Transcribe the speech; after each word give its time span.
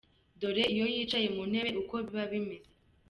Dore 0.39 0.63
iyo 0.73 0.85
yicaye 0.93 1.27
mu 1.35 1.43
ntebe 1.49 1.69
uko 1.81 1.93
biba 2.05 2.23
bimeze. 2.31 2.69